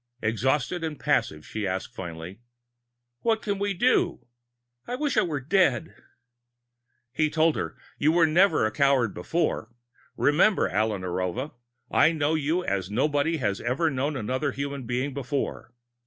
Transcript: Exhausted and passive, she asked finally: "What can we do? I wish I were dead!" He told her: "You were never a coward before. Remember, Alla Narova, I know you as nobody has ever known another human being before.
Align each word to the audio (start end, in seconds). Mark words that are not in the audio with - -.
Exhausted 0.23 0.83
and 0.83 0.99
passive, 0.99 1.45
she 1.45 1.67
asked 1.67 1.93
finally: 1.93 2.39
"What 3.19 3.43
can 3.43 3.59
we 3.59 3.75
do? 3.75 4.25
I 4.87 4.95
wish 4.95 5.15
I 5.15 5.21
were 5.21 5.39
dead!" 5.39 5.93
He 7.13 7.29
told 7.29 7.55
her: 7.55 7.77
"You 7.99 8.11
were 8.11 8.25
never 8.25 8.65
a 8.65 8.71
coward 8.71 9.13
before. 9.13 9.69
Remember, 10.17 10.67
Alla 10.67 10.97
Narova, 10.97 11.51
I 11.91 12.13
know 12.13 12.33
you 12.33 12.65
as 12.65 12.89
nobody 12.89 13.37
has 13.37 13.61
ever 13.61 13.91
known 13.91 14.15
another 14.17 14.53
human 14.53 14.87
being 14.87 15.13
before. 15.13 15.71